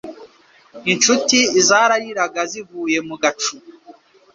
[0.91, 3.55] Incuti zarariraga zivuye mu gacu.